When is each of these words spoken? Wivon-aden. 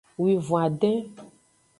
Wivon-aden. 0.21 0.99